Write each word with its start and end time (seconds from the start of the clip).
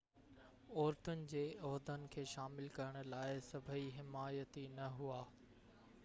عورتن 0.75 1.19
جي 1.33 1.41
عهدن 1.71 2.07
کي 2.15 2.23
شامل 2.31 2.71
ڪرڻ 2.77 2.97
لاءِ 3.15 3.35
سڀئي 3.49 3.83
حمايتي 3.99 4.65
نہ 4.79 4.89
هئا 4.97 5.21